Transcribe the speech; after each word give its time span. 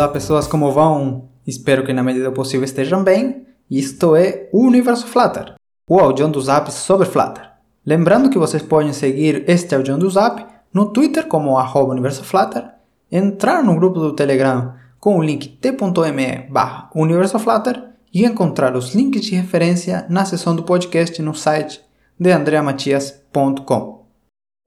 Olá 0.00 0.08
pessoas, 0.08 0.46
como 0.46 0.72
vão? 0.72 1.28
Espero 1.46 1.84
que 1.84 1.92
na 1.92 2.02
medida 2.02 2.32
possível 2.32 2.64
estejam 2.64 3.04
bem. 3.04 3.44
Isto 3.70 4.16
é 4.16 4.48
o 4.50 4.64
Universo 4.64 5.06
Flutter, 5.06 5.56
o 5.86 6.00
audião 6.00 6.30
dos 6.30 6.48
apps 6.48 6.72
sobre 6.72 7.06
Flutter. 7.06 7.50
Lembrando 7.84 8.30
que 8.30 8.38
vocês 8.38 8.62
podem 8.62 8.94
seguir 8.94 9.44
este 9.46 9.74
audião 9.74 9.98
do 9.98 10.08
Zap 10.08 10.42
no 10.72 10.86
Twitter 10.86 11.26
como 11.28 11.58
arroba 11.58 11.92
Universo 11.92 12.24
Flutter, 12.24 12.64
entrar 13.12 13.62
no 13.62 13.76
grupo 13.76 14.00
do 14.00 14.14
Telegram 14.14 14.72
com 14.98 15.18
o 15.18 15.22
link 15.22 15.58
t.me 15.58 16.48
barra 16.50 16.88
Universo 16.94 17.38
Flutter 17.38 17.90
e 18.10 18.24
encontrar 18.24 18.74
os 18.74 18.94
links 18.94 19.26
de 19.26 19.34
referência 19.34 20.06
na 20.08 20.24
seção 20.24 20.56
do 20.56 20.62
podcast 20.62 21.20
no 21.20 21.34
site 21.34 21.78
de 22.18 22.30
andreamatias.com. 22.32 24.06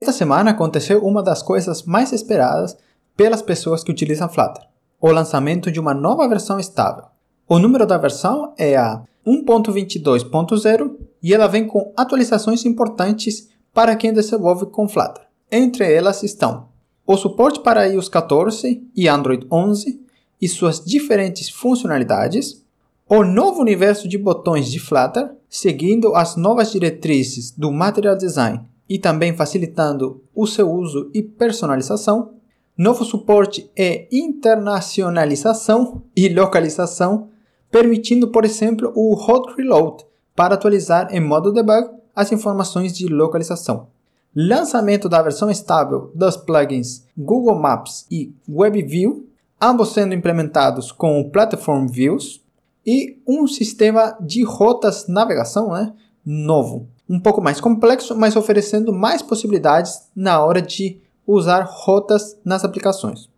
Esta 0.00 0.12
semana 0.12 0.52
aconteceu 0.52 1.04
uma 1.04 1.24
das 1.24 1.42
coisas 1.42 1.82
mais 1.82 2.12
esperadas 2.12 2.78
pelas 3.16 3.42
pessoas 3.42 3.82
que 3.82 3.90
utilizam 3.90 4.28
Flutter 4.28 4.72
o 5.06 5.12
lançamento 5.12 5.70
de 5.70 5.78
uma 5.78 5.92
nova 5.92 6.26
versão 6.26 6.58
estável. 6.58 7.04
O 7.46 7.58
número 7.58 7.84
da 7.84 7.98
versão 7.98 8.54
é 8.56 8.74
a 8.74 9.02
1.22.0 9.26 10.96
e 11.22 11.34
ela 11.34 11.46
vem 11.46 11.66
com 11.66 11.92
atualizações 11.94 12.64
importantes 12.64 13.50
para 13.70 13.96
quem 13.96 14.14
desenvolve 14.14 14.64
com 14.64 14.88
Flutter. 14.88 15.26
Entre 15.52 15.92
elas 15.92 16.22
estão 16.22 16.68
o 17.06 17.18
suporte 17.18 17.60
para 17.60 17.84
iOS 17.84 18.08
14 18.08 18.82
e 18.96 19.06
Android 19.06 19.46
11 19.52 20.00
e 20.40 20.48
suas 20.48 20.82
diferentes 20.82 21.50
funcionalidades, 21.50 22.64
o 23.06 23.22
novo 23.22 23.60
universo 23.60 24.08
de 24.08 24.16
botões 24.16 24.70
de 24.70 24.80
Flutter, 24.80 25.34
seguindo 25.50 26.16
as 26.16 26.34
novas 26.34 26.72
diretrizes 26.72 27.50
do 27.50 27.70
Material 27.70 28.16
Design 28.16 28.62
e 28.88 28.98
também 28.98 29.36
facilitando 29.36 30.24
o 30.34 30.46
seu 30.46 30.72
uso 30.72 31.10
e 31.12 31.22
personalização, 31.22 32.36
Novo 32.76 33.04
suporte 33.04 33.70
é 33.76 34.08
internacionalização 34.10 36.02
e 36.16 36.28
localização, 36.28 37.28
permitindo, 37.70 38.32
por 38.32 38.44
exemplo, 38.44 38.92
o 38.96 39.14
hot 39.14 39.54
reload 39.56 40.04
para 40.34 40.54
atualizar 40.54 41.06
em 41.14 41.20
modo 41.20 41.52
debug 41.52 41.88
as 42.16 42.32
informações 42.32 42.92
de 42.92 43.06
localização. 43.06 43.86
Lançamento 44.34 45.08
da 45.08 45.22
versão 45.22 45.48
estável 45.48 46.10
dos 46.16 46.36
plugins 46.36 47.06
Google 47.16 47.54
Maps 47.54 48.06
e 48.10 48.34
WebView, 48.48 49.28
ambos 49.62 49.92
sendo 49.92 50.12
implementados 50.12 50.90
com 50.90 51.20
o 51.20 51.30
Platform 51.30 51.86
Views, 51.86 52.42
e 52.84 53.22
um 53.24 53.46
sistema 53.46 54.16
de 54.20 54.42
rotas 54.42 55.06
navegação 55.06 55.70
né, 55.70 55.94
novo, 56.26 56.88
um 57.08 57.20
pouco 57.20 57.40
mais 57.40 57.60
complexo, 57.60 58.16
mas 58.16 58.34
oferecendo 58.34 58.92
mais 58.92 59.22
possibilidades 59.22 60.08
na 60.14 60.44
hora 60.44 60.60
de 60.60 61.03
usar 61.26 61.62
rotas 61.62 62.36
nas 62.44 62.64
aplicações. 62.64 63.28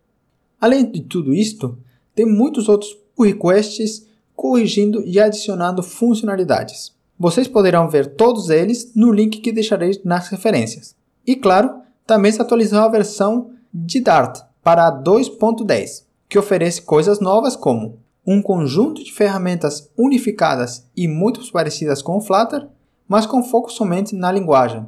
Além 0.59 0.89
de 0.89 1.01
tudo 1.01 1.33
isto, 1.33 1.77
tem 2.15 2.25
muitos 2.25 2.67
outros 2.67 2.97
pull 3.15 3.25
requests 3.25 4.05
corrigindo 4.35 5.03
e 5.05 5.19
adicionando 5.19 5.81
funcionalidades. 5.81 6.95
Vocês 7.19 7.47
poderão 7.47 7.89
ver 7.89 8.15
todos 8.15 8.49
eles 8.49 8.91
no 8.95 9.11
link 9.11 9.39
que 9.39 9.51
deixarei 9.51 9.99
nas 10.05 10.27
referências. 10.27 10.95
E 11.25 11.35
claro, 11.35 11.81
também 12.05 12.31
se 12.31 12.41
atualizou 12.41 12.79
a 12.79 12.87
versão 12.87 13.51
de 13.73 13.99
Dart 13.99 14.41
para 14.63 14.91
2.10, 14.91 16.03
que 16.29 16.37
oferece 16.37 16.81
coisas 16.81 17.19
novas 17.19 17.55
como 17.55 17.99
um 18.25 18.41
conjunto 18.41 19.03
de 19.03 19.11
ferramentas 19.13 19.89
unificadas 19.97 20.85
e 20.95 21.07
muito 21.07 21.51
parecidas 21.51 22.01
com 22.01 22.17
o 22.17 22.21
Flutter, 22.21 22.67
mas 23.07 23.25
com 23.25 23.41
foco 23.41 23.71
somente 23.71 24.13
na 24.13 24.31
linguagem, 24.31 24.85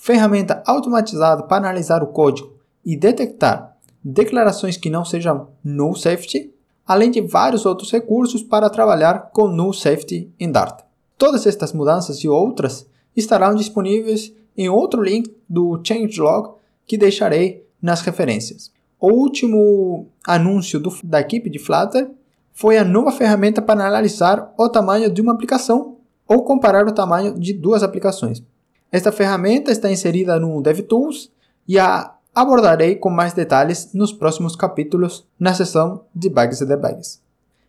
ferramenta 0.00 0.62
automatizada 0.66 1.42
para 1.42 1.58
analisar 1.58 2.02
o 2.02 2.06
código 2.06 2.54
e 2.82 2.96
detectar 2.96 3.76
declarações 4.02 4.78
que 4.78 4.88
não 4.88 5.04
sejam 5.04 5.48
null 5.62 5.94
safety, 5.94 6.50
além 6.86 7.10
de 7.10 7.20
vários 7.20 7.66
outros 7.66 7.92
recursos 7.92 8.42
para 8.42 8.70
trabalhar 8.70 9.30
com 9.30 9.46
null 9.46 9.74
safety 9.74 10.32
em 10.40 10.50
Dart. 10.50 10.80
Todas 11.18 11.46
estas 11.46 11.74
mudanças 11.74 12.24
e 12.24 12.28
outras 12.28 12.86
estarão 13.14 13.54
disponíveis 13.54 14.32
em 14.56 14.70
outro 14.70 15.02
link 15.02 15.30
do 15.46 15.78
changelog 15.84 16.54
que 16.86 16.96
deixarei 16.96 17.66
nas 17.80 18.00
referências. 18.00 18.72
O 18.98 19.12
último 19.12 20.06
anúncio 20.26 20.80
do, 20.80 20.90
da 21.04 21.20
equipe 21.20 21.50
de 21.50 21.58
Flutter 21.58 22.10
foi 22.54 22.78
a 22.78 22.84
nova 22.84 23.12
ferramenta 23.12 23.60
para 23.60 23.86
analisar 23.86 24.54
o 24.56 24.66
tamanho 24.66 25.10
de 25.10 25.20
uma 25.20 25.34
aplicação 25.34 25.96
ou 26.26 26.42
comparar 26.42 26.86
o 26.86 26.92
tamanho 26.92 27.38
de 27.38 27.52
duas 27.52 27.82
aplicações. 27.82 28.42
Esta 28.92 29.12
ferramenta 29.12 29.70
está 29.70 29.90
inserida 29.90 30.38
no 30.40 30.60
DevTools 30.60 31.30
e 31.66 31.78
a 31.78 32.14
abordarei 32.34 32.96
com 32.96 33.08
mais 33.08 33.32
detalhes 33.32 33.90
nos 33.94 34.12
próximos 34.12 34.56
capítulos 34.56 35.26
na 35.38 35.54
seção 35.54 36.04
de 36.14 36.28
Bugs 36.28 36.60
e 36.60 36.66
Debugs. 36.66 37.20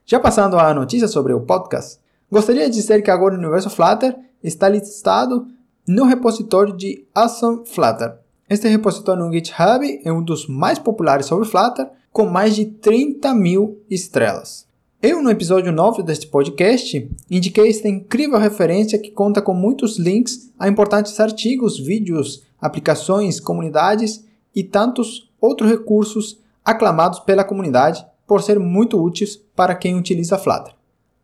Já 0.05 0.19
passando 0.19 0.57
à 0.57 0.73
notícia 0.73 1.07
sobre 1.07 1.33
o 1.33 1.41
podcast, 1.41 1.99
gostaria 2.31 2.67
de 2.67 2.75
dizer 2.75 3.01
que 3.03 3.11
agora 3.11 3.35
o 3.35 3.37
Universo 3.37 3.69
Flutter 3.69 4.17
está 4.43 4.67
listado 4.67 5.47
no 5.87 6.05
repositório 6.05 6.75
de 6.75 7.05
Awesome 7.13 7.67
Flutter. 7.67 8.15
Este 8.49 8.67
repositório 8.67 9.23
no 9.23 9.31
GitHub 9.31 10.01
é 10.03 10.11
um 10.11 10.23
dos 10.23 10.47
mais 10.47 10.79
populares 10.79 11.27
sobre 11.27 11.47
Flutter, 11.47 11.87
com 12.11 12.25
mais 12.25 12.55
de 12.55 12.65
30 12.65 13.33
mil 13.35 13.79
estrelas. 13.89 14.67
Eu, 15.03 15.19
no 15.19 15.31
episódio 15.31 15.71
9 15.71 16.03
deste 16.03 16.27
podcast, 16.27 17.09
indiquei 17.27 17.67
esta 17.67 17.87
incrível 17.87 18.37
referência 18.37 18.99
que 18.99 19.09
conta 19.09 19.41
com 19.41 19.51
muitos 19.51 19.97
links 19.97 20.51
a 20.59 20.67
importantes 20.67 21.19
artigos, 21.19 21.79
vídeos, 21.79 22.43
aplicações, 22.61 23.39
comunidades 23.39 24.23
e 24.55 24.63
tantos 24.63 25.27
outros 25.41 25.71
recursos 25.71 26.39
aclamados 26.63 27.19
pela 27.19 27.43
comunidade 27.43 28.05
por 28.27 28.43
ser 28.43 28.59
muito 28.59 29.03
úteis 29.03 29.35
para 29.55 29.73
quem 29.73 29.97
utiliza 29.97 30.37
Flutter. 30.37 30.75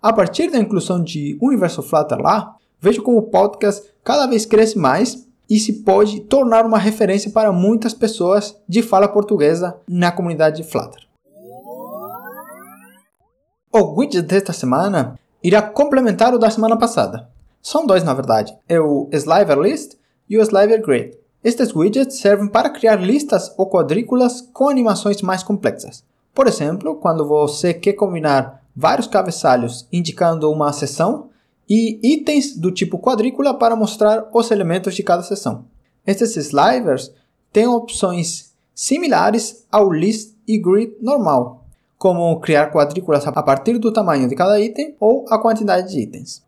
A 0.01 0.11
partir 0.11 0.49
da 0.49 0.57
inclusão 0.57 1.03
de 1.03 1.38
Universo 1.39 1.83
Flutter 1.83 2.17
lá, 2.17 2.55
vejo 2.81 3.03
como 3.03 3.19
o 3.19 3.29
podcast 3.29 3.88
cada 4.03 4.25
vez 4.25 4.44
cresce 4.44 4.75
mais 4.75 5.27
e 5.47 5.59
se 5.59 5.83
pode 5.83 6.21
tornar 6.21 6.65
uma 6.65 6.79
referência 6.79 7.29
para 7.29 7.51
muitas 7.51 7.94
pessoas 7.94 8.57
de 8.67 8.81
fala 8.81 9.07
portuguesa 9.07 9.77
na 9.88 10.11
comunidade 10.11 10.63
de 10.63 10.67
Flutter. 10.67 11.06
O 13.79 13.93
widget 13.95 14.23
desta 14.23 14.51
semana 14.53 15.19
irá 15.43 15.61
complementar 15.61 16.33
o 16.33 16.39
da 16.39 16.49
semana 16.49 16.75
passada. 16.75 17.29
São 17.61 17.85
dois, 17.85 18.03
na 18.03 18.11
verdade. 18.11 18.57
É 18.67 18.79
o 18.79 19.07
Sliver 19.11 19.59
List 19.59 19.93
e 20.27 20.35
o 20.35 20.41
Sliver 20.41 20.81
Grid. 20.81 21.15
Estes 21.43 21.75
widgets 21.75 22.17
servem 22.17 22.47
para 22.47 22.71
criar 22.71 22.95
listas 22.95 23.53
ou 23.55 23.69
quadrículas 23.69 24.41
com 24.51 24.67
animações 24.67 25.21
mais 25.21 25.43
complexas. 25.43 26.03
Por 26.33 26.47
exemplo, 26.47 26.95
quando 26.95 27.27
você 27.27 27.71
quer 27.71 27.93
combinar 27.93 28.63
vários 28.75 29.05
cabeçalhos 29.05 29.88
indicando 29.94 30.51
uma 30.51 30.73
seção 30.73 31.29
e 31.69 31.99
itens 32.01 32.57
do 32.57 32.71
tipo 32.71 32.97
quadrícula 32.97 33.53
para 33.53 33.75
mostrar 33.75 34.27
os 34.33 34.49
elementos 34.49 34.95
de 34.95 35.03
cada 35.03 35.21
seção. 35.21 35.65
Estes 36.03 36.35
slivers 36.35 37.13
têm 37.53 37.67
opções 37.67 38.55
similares 38.73 39.67
ao 39.71 39.94
list 39.94 40.33
e 40.47 40.57
grid 40.57 40.95
normal, 40.99 41.66
como 41.97 42.39
criar 42.39 42.71
quadrículas 42.71 43.25
a 43.25 43.43
partir 43.43 43.77
do 43.77 43.91
tamanho 43.91 44.27
de 44.27 44.35
cada 44.35 44.59
item 44.59 44.95
ou 44.99 45.25
a 45.29 45.39
quantidade 45.39 45.91
de 45.91 46.01
itens. 46.01 46.45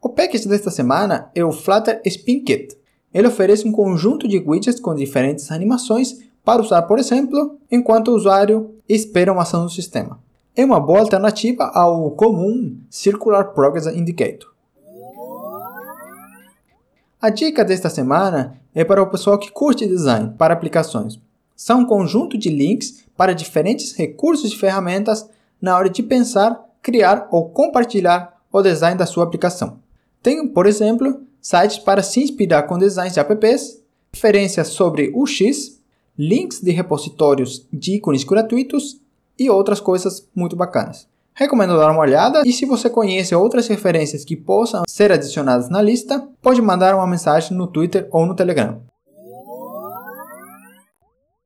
O 0.00 0.08
package 0.08 0.48
desta 0.48 0.70
semana 0.70 1.30
é 1.34 1.44
o 1.44 1.52
Flutter 1.52 2.00
Spin 2.04 2.40
Kit. 2.40 2.76
Ele 3.14 3.28
oferece 3.28 3.66
um 3.66 3.72
conjunto 3.72 4.26
de 4.26 4.38
widgets 4.38 4.80
com 4.80 4.94
diferentes 4.94 5.50
animações 5.50 6.18
para 6.44 6.60
usar, 6.60 6.82
por 6.82 6.98
exemplo, 6.98 7.56
enquanto 7.70 8.08
o 8.08 8.16
usuário 8.16 8.74
espera 8.88 9.32
uma 9.32 9.42
ação 9.42 9.64
do 9.64 9.70
sistema. 9.70 10.18
É 10.56 10.64
uma 10.64 10.80
boa 10.80 11.00
alternativa 11.00 11.70
ao 11.72 12.10
comum 12.10 12.76
Circular 12.90 13.52
Progress 13.52 13.86
Indicator. 13.86 14.52
A 17.20 17.30
dica 17.30 17.64
desta 17.64 17.88
semana 17.88 18.60
é 18.74 18.84
para 18.84 19.00
o 19.00 19.06
pessoal 19.06 19.38
que 19.38 19.52
curte 19.52 19.86
design 19.86 20.34
para 20.36 20.52
aplicações 20.52 21.20
são 21.62 21.82
um 21.82 21.86
conjunto 21.86 22.36
de 22.36 22.48
links 22.48 23.04
para 23.16 23.36
diferentes 23.36 23.92
recursos 23.92 24.52
e 24.52 24.56
ferramentas 24.56 25.30
na 25.60 25.76
hora 25.76 25.88
de 25.88 26.02
pensar, 26.02 26.60
criar 26.82 27.28
ou 27.30 27.50
compartilhar 27.50 28.36
o 28.50 28.60
design 28.60 28.98
da 28.98 29.06
sua 29.06 29.22
aplicação. 29.22 29.78
Tenho, 30.20 30.48
por 30.48 30.66
exemplo, 30.66 31.20
sites 31.40 31.78
para 31.78 32.02
se 32.02 32.20
inspirar 32.20 32.64
com 32.64 32.76
designs 32.76 33.14
de 33.14 33.20
apps, 33.20 33.80
referências 34.12 34.68
sobre 34.68 35.12
o 35.14 35.24
X, 35.24 35.80
links 36.18 36.60
de 36.60 36.72
repositórios 36.72 37.64
de 37.72 37.94
ícones 37.94 38.24
gratuitos 38.24 39.00
e 39.38 39.48
outras 39.48 39.78
coisas 39.78 40.28
muito 40.34 40.56
bacanas. 40.56 41.06
Recomendo 41.32 41.78
dar 41.78 41.92
uma 41.92 42.00
olhada 42.00 42.42
e 42.44 42.52
se 42.52 42.66
você 42.66 42.90
conhece 42.90 43.36
outras 43.36 43.68
referências 43.68 44.24
que 44.24 44.34
possam 44.34 44.82
ser 44.88 45.12
adicionadas 45.12 45.70
na 45.70 45.80
lista, 45.80 46.28
pode 46.42 46.60
mandar 46.60 46.96
uma 46.96 47.06
mensagem 47.06 47.56
no 47.56 47.68
Twitter 47.68 48.08
ou 48.10 48.26
no 48.26 48.34
Telegram. 48.34 48.82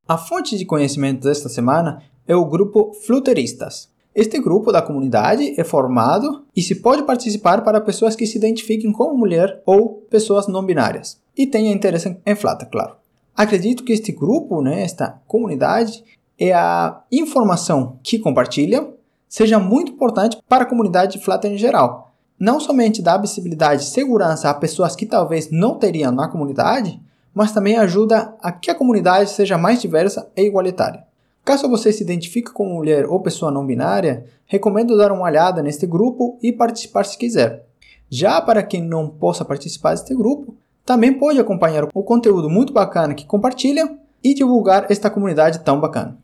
A 0.08 0.16
fonte 0.16 0.56
de 0.56 0.64
conhecimento 0.64 1.24
desta 1.24 1.48
semana 1.48 2.00
é 2.28 2.36
o 2.36 2.44
grupo 2.44 2.92
Fluteristas. 3.04 3.88
Este 4.14 4.38
grupo 4.38 4.70
da 4.70 4.80
comunidade 4.80 5.60
é 5.60 5.64
formado 5.64 6.44
e 6.54 6.62
se 6.62 6.76
pode 6.76 7.02
participar 7.02 7.64
para 7.64 7.80
pessoas 7.80 8.14
que 8.14 8.24
se 8.24 8.38
identifiquem 8.38 8.92
como 8.92 9.18
mulher 9.18 9.60
ou 9.66 10.06
pessoas 10.08 10.46
não 10.46 10.64
binárias 10.64 11.20
e 11.36 11.44
tenham 11.44 11.74
interesse 11.74 12.16
em 12.24 12.36
Flutter, 12.36 12.70
claro. 12.70 12.94
Acredito 13.34 13.82
que 13.82 13.92
este 13.92 14.12
grupo, 14.12 14.62
né, 14.62 14.82
esta 14.82 15.20
comunidade, 15.26 16.04
é 16.38 16.52
a 16.52 17.02
informação 17.10 17.98
que 18.00 18.20
compartilham 18.20 18.94
seja 19.28 19.58
muito 19.58 19.90
importante 19.90 20.38
para 20.48 20.62
a 20.62 20.68
comunidade 20.68 21.18
de 21.18 21.24
Flutter 21.24 21.50
em 21.50 21.58
geral. 21.58 22.14
Não 22.38 22.60
somente 22.60 23.02
dá 23.02 23.18
visibilidade 23.18 23.82
e 23.82 23.86
segurança 23.86 24.48
a 24.48 24.54
pessoas 24.54 24.94
que 24.94 25.04
talvez 25.04 25.50
não 25.50 25.80
teriam 25.80 26.12
na 26.12 26.28
comunidade, 26.28 27.00
mas 27.36 27.52
também 27.52 27.76
ajuda 27.76 28.34
a 28.40 28.50
que 28.50 28.70
a 28.70 28.74
comunidade 28.74 29.28
seja 29.28 29.58
mais 29.58 29.78
diversa 29.78 30.26
e 30.34 30.40
igualitária. 30.40 31.04
Caso 31.44 31.68
você 31.68 31.92
se 31.92 32.02
identifique 32.02 32.50
como 32.50 32.74
mulher 32.74 33.04
ou 33.04 33.20
pessoa 33.20 33.52
não 33.52 33.66
binária, 33.66 34.24
recomendo 34.46 34.96
dar 34.96 35.12
uma 35.12 35.24
olhada 35.24 35.62
neste 35.62 35.86
grupo 35.86 36.38
e 36.42 36.50
participar 36.50 37.04
se 37.04 37.18
quiser. 37.18 37.66
Já 38.08 38.40
para 38.40 38.62
quem 38.62 38.82
não 38.82 39.06
possa 39.06 39.44
participar 39.44 39.90
deste 39.90 40.14
grupo, 40.14 40.56
também 40.82 41.12
pode 41.12 41.38
acompanhar 41.38 41.86
o 41.92 42.02
conteúdo 42.02 42.48
muito 42.48 42.72
bacana 42.72 43.14
que 43.14 43.26
compartilham 43.26 43.98
e 44.24 44.32
divulgar 44.32 44.86
esta 44.88 45.10
comunidade 45.10 45.58
tão 45.58 45.78
bacana. 45.78 46.16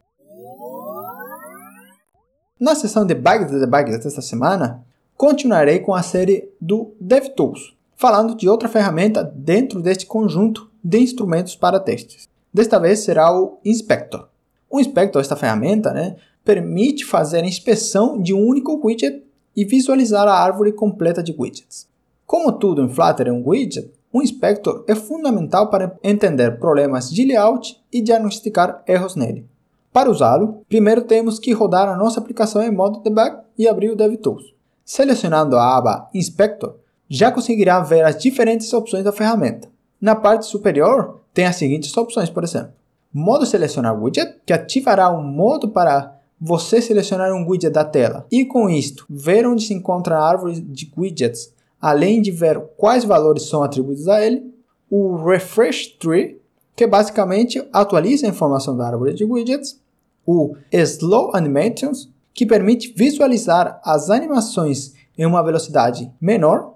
Na 2.59 2.75
sessão 2.75 3.05
de 3.05 3.15
Bugs 3.15 3.51
de 3.51 3.61
Debugs 3.61 4.03
desta 4.03 4.23
semana, 4.23 4.83
continuarei 5.15 5.79
com 5.79 5.95
a 5.95 6.03
série 6.03 6.49
do 6.59 6.95
DevTools, 6.99 7.77
falando 7.97 8.35
de 8.35 8.49
outra 8.49 8.67
ferramenta 8.67 9.23
dentro 9.23 9.83
deste 9.83 10.07
conjunto 10.07 10.72
de 10.83 10.99
instrumentos 10.99 11.55
para 11.55 11.81
testes. 11.81 12.29
Desta 12.53 12.79
vez 12.79 13.01
será 13.01 13.33
o 13.35 13.59
Inspector. 13.65 14.29
O 14.69 14.81
Inspector, 14.81 15.21
esta 15.21 15.37
ferramenta, 15.37 15.93
né, 15.93 16.17
permite 16.45 17.05
fazer 17.05 17.45
a 17.45 17.47
inspeção 17.47 18.21
de 18.21 18.35
um 18.35 18.47
único 18.47 18.81
widget 18.85 19.23
e 19.55 19.65
visualizar 19.65 20.27
a 20.27 20.35
árvore 20.35 20.73
completa 20.73 21.23
de 21.23 21.35
widgets. 21.39 21.87
Como 22.27 22.53
tudo 22.53 22.83
em 22.83 22.89
Flutter 22.89 23.29
é 23.29 23.33
um 23.33 23.47
widget, 23.47 23.91
o 24.13 24.23
Inspector 24.23 24.85
é 24.87 24.95
fundamental 24.95 25.71
para 25.71 25.97
entender 26.03 26.59
problemas 26.59 27.11
de 27.11 27.25
layout 27.25 27.81
e 27.93 28.03
diagnosticar 28.03 28.83
erros 28.87 29.17
nele. 29.17 29.47
Para 29.93 30.11
usá-lo, 30.11 30.65
primeiro 30.69 31.03
temos 31.03 31.39
que 31.39 31.53
rodar 31.53 31.89
a 31.89 31.97
nossa 31.97 32.19
aplicação 32.19 32.63
em 32.63 32.71
modo 32.71 33.01
debug 33.01 33.39
e 33.59 33.69
abrir 33.69 33.91
o 33.91 33.97
DevTools. 33.97 34.55
Selecionando 34.85 35.57
a 35.57 35.77
aba 35.77 36.09
Inspector, 36.15 36.77
já 37.09 37.31
conseguirá 37.31 37.81
ver 37.81 38.05
as 38.05 38.17
diferentes 38.17 38.73
opções 38.73 39.05
da 39.05 39.13
ferramenta. 39.13 39.72
Na 40.03 40.17
parte 40.17 40.47
superior, 40.47 41.21
tem 41.33 41.47
as 41.47 41.55
seguintes 41.55 41.97
opções, 41.97 42.29
por 42.29 42.43
exemplo. 42.43 42.73
Modo 43.15 43.47
selecionar 43.47 43.97
widget, 44.03 44.35
que 44.45 44.53
ativará 44.53 45.09
um 45.11 45.23
modo 45.23 45.69
para 45.69 46.19
você 46.41 46.83
selecionar 46.83 47.33
um 47.33 47.49
widget 47.49 47.73
da 47.73 47.85
tela 47.85 48.27
e 48.29 48.45
com 48.45 48.69
isto 48.69 49.07
ver 49.09 49.47
onde 49.47 49.63
se 49.63 49.73
encontra 49.73 50.19
a 50.19 50.29
árvore 50.29 50.61
de 50.61 50.93
widgets, 50.97 51.55
além 51.81 52.21
de 52.21 52.33
ver 52.33 52.59
quais 52.77 53.05
valores 53.05 53.45
são 53.45 53.63
atribuídos 53.63 54.09
a 54.09 54.21
ele. 54.21 54.53
O 54.91 55.25
Refresh 55.25 55.97
Tree, 56.01 56.41
que 56.75 56.85
basicamente 56.85 57.65
atualiza 57.73 58.27
a 58.27 58.31
informação 58.31 58.77
da 58.77 58.89
árvore 58.89 59.15
de 59.15 59.25
widgets 59.25 59.81
o 60.27 60.57
Slow 60.71 61.35
Animations, 61.35 62.09
que 62.35 62.47
permite 62.47 62.93
visualizar 62.97 63.81
as 63.85 64.11
animações 64.11 64.95
em 65.17 65.27
uma 65.27 65.43
velocidade 65.43 66.11
menor, 66.21 66.72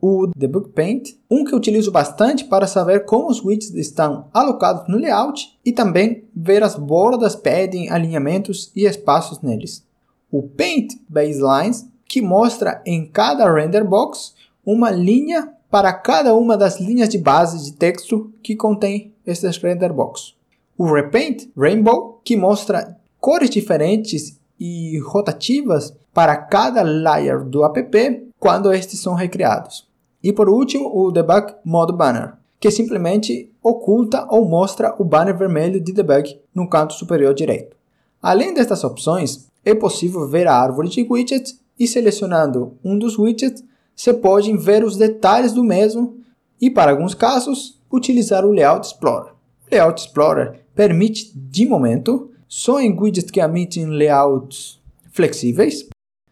o 0.00 0.28
Debug 0.36 0.68
Paint, 0.70 1.16
um 1.30 1.44
que 1.44 1.54
utilizo 1.54 1.90
bastante 1.90 2.44
para 2.44 2.66
saber 2.66 3.04
como 3.04 3.28
os 3.28 3.44
widgets 3.44 3.74
estão 3.74 4.28
alocados 4.32 4.88
no 4.88 4.96
layout 4.96 5.58
e 5.64 5.72
também 5.72 6.24
ver 6.34 6.62
as 6.62 6.76
bordas, 6.76 7.34
padding, 7.34 7.88
alinhamentos 7.88 8.70
e 8.74 8.84
espaços 8.84 9.40
neles. 9.40 9.84
O 10.30 10.42
Paint 10.42 10.94
Baselines, 11.08 11.88
que 12.06 12.22
mostra 12.22 12.82
em 12.86 13.06
cada 13.06 13.52
render 13.52 13.84
box 13.84 14.34
uma 14.64 14.90
linha 14.90 15.52
para 15.70 15.92
cada 15.92 16.34
uma 16.34 16.56
das 16.56 16.80
linhas 16.80 17.08
de 17.08 17.18
base 17.18 17.64
de 17.64 17.72
texto 17.72 18.32
que 18.42 18.54
contém 18.54 19.12
esses 19.26 19.56
render 19.58 19.92
box 19.92 20.38
o 20.78 20.92
Repaint 20.94 21.50
Rainbow, 21.56 22.20
que 22.24 22.36
mostra 22.36 22.96
cores 23.20 23.50
diferentes 23.50 24.38
e 24.58 24.98
rotativas 25.00 25.92
para 26.14 26.36
cada 26.36 26.82
layer 26.82 27.42
do 27.42 27.64
app 27.64 28.30
quando 28.38 28.72
estes 28.72 29.00
são 29.00 29.14
recriados. 29.14 29.87
E 30.22 30.32
por 30.32 30.48
último, 30.48 30.90
o 30.94 31.10
Debug 31.10 31.54
Mode 31.64 31.92
Banner, 31.92 32.34
que 32.60 32.70
simplesmente 32.70 33.52
oculta 33.62 34.26
ou 34.30 34.44
mostra 34.48 34.94
o 34.98 35.04
banner 35.04 35.36
vermelho 35.36 35.80
de 35.80 35.92
debug 35.92 36.40
no 36.54 36.68
canto 36.68 36.94
superior 36.94 37.34
direito. 37.34 37.76
Além 38.20 38.52
destas 38.52 38.82
opções, 38.82 39.48
é 39.64 39.74
possível 39.74 40.26
ver 40.26 40.46
a 40.46 40.54
árvore 40.54 40.88
de 40.88 41.06
widgets 41.08 41.60
e 41.78 41.86
selecionando 41.86 42.76
um 42.84 42.98
dos 42.98 43.18
widgets, 43.18 43.62
você 43.94 44.12
pode 44.12 44.56
ver 44.56 44.84
os 44.84 44.96
detalhes 44.96 45.52
do 45.52 45.62
mesmo 45.62 46.18
e, 46.60 46.70
para 46.70 46.90
alguns 46.90 47.14
casos, 47.14 47.80
utilizar 47.90 48.44
o 48.44 48.50
Layout 48.52 48.86
Explorer. 48.86 49.32
O 49.32 49.70
Layout 49.70 50.00
Explorer 50.00 50.64
permite, 50.74 51.32
de 51.34 51.66
momento, 51.66 52.30
só 52.48 52.80
em 52.80 52.98
widgets 52.98 53.30
que 53.30 53.40
emitem 53.40 53.86
layouts 53.86 54.80
flexíveis, 55.10 55.88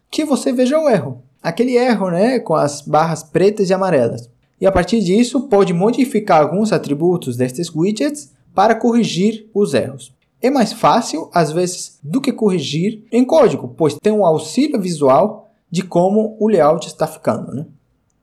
que 0.09 0.25
você 0.25 0.51
veja 0.51 0.77
o 0.79 0.89
erro. 0.89 1.23
Aquele 1.41 1.75
erro 1.75 2.09
né, 2.09 2.39
com 2.39 2.55
as 2.55 2.81
barras 2.81 3.23
pretas 3.23 3.69
e 3.69 3.73
amarelas. 3.73 4.29
E 4.59 4.65
a 4.65 4.71
partir 4.71 5.01
disso, 5.01 5.47
pode 5.47 5.73
modificar 5.73 6.41
alguns 6.41 6.71
atributos 6.71 7.37
destes 7.37 7.73
widgets 7.73 8.33
para 8.53 8.75
corrigir 8.75 9.49
os 9.53 9.73
erros. 9.73 10.13
É 10.41 10.49
mais 10.49 10.73
fácil, 10.73 11.29
às 11.33 11.51
vezes, 11.51 11.99
do 12.03 12.19
que 12.19 12.31
corrigir 12.31 13.03
em 13.11 13.23
código, 13.23 13.73
pois 13.77 13.95
tem 13.95 14.13
um 14.13 14.25
auxílio 14.25 14.79
visual 14.79 15.49
de 15.69 15.83
como 15.83 16.35
o 16.39 16.47
layout 16.47 16.87
está 16.87 17.05
ficando. 17.05 17.53
Né? 17.53 17.65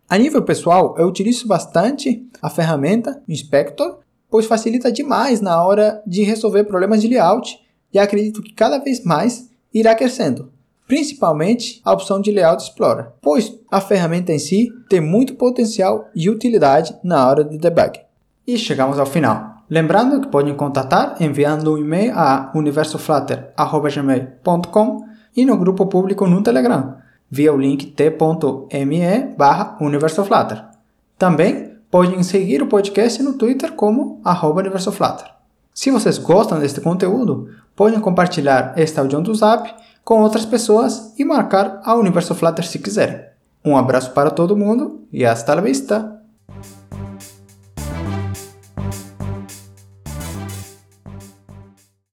A 0.09 0.19
nível 0.19 0.43
pessoal, 0.43 0.95
eu 0.99 1.07
utilizo 1.07 1.47
bastante 1.47 2.27
a 2.43 2.51
ferramenta 2.51 3.23
Inspector 3.29 3.99
pois 4.35 4.47
facilita 4.47 4.91
demais 4.91 5.41
na 5.41 5.63
hora 5.65 6.03
de 6.05 6.25
resolver 6.25 6.65
problemas 6.65 7.01
de 7.01 7.07
layout 7.07 7.57
e 7.93 8.01
acredito 8.01 8.43
que 8.43 8.53
cada 8.53 8.79
vez 8.79 9.05
mais 9.05 9.49
irá 9.73 9.95
crescendo, 9.95 10.51
principalmente 10.87 11.81
a 11.85 11.93
opção 11.93 12.21
de 12.21 12.31
Layout 12.31 12.63
Explorer, 12.63 13.09
pois 13.21 13.53
a 13.71 13.81
ferramenta 13.81 14.33
em 14.33 14.39
si 14.39 14.71
tem 14.89 15.01
muito 15.01 15.35
potencial 15.35 16.09
e 16.15 16.31
utilidade 16.31 16.97
na 17.03 17.29
hora 17.29 17.43
de 17.45 17.59
debug. 17.59 17.99
E 18.47 18.57
chegamos 18.59 18.99
ao 18.99 19.07
final. 19.07 19.55
Lembrando 19.69 20.21
que 20.21 20.29
podem 20.29 20.55
contatar 20.55 21.17
enviando 21.21 21.73
um 21.73 21.79
e-mail 21.79 22.13
a 22.15 22.53
universoflutter.gmail.com 22.55 25.05
e 25.35 25.45
no 25.45 25.57
grupo 25.57 25.87
público 25.87 26.25
no 26.27 26.43
Telegram, 26.43 26.97
via 27.31 27.53
o 27.53 27.57
link 27.57 27.87
t.me 27.87 29.35
barra 29.37 29.77
universoflutter. 29.81 30.63
Também 31.19 31.73
podem 31.91 32.23
seguir 32.23 32.63
o 32.63 32.67
podcast 32.67 33.21
no 33.23 33.33
Twitter 33.35 33.73
como 33.73 34.21
@universoflutter. 34.25 35.27
Se 35.73 35.91
vocês 35.91 36.19
gostam 36.19 36.61
deste 36.61 36.81
conteúdo, 36.81 37.49
podem 37.75 37.99
compartilhar 37.99 38.75
este 38.77 39.01
áudio 39.01 39.23
do 39.23 39.35
Zap 39.35 39.75
com 40.05 40.21
outras 40.21 40.45
pessoas 40.45 41.15
e 41.19 41.25
marcar 41.25 41.81
a 41.83 41.95
Universo 41.95 42.35
Flutter 42.35 42.67
se 42.67 42.79
quiserem. 42.79 43.25
Um 43.65 43.77
abraço 43.77 44.11
para 44.13 44.31
todo 44.31 44.57
mundo 44.57 45.09
e 45.11 45.25
hasta 45.25 45.55
la 45.55 45.63
vista! 45.63 46.24